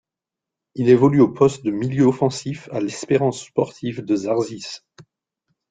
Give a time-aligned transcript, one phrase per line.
[0.73, 4.81] Il évolue au poste de milieu offensif à l'Espérance sportive de Zarzis.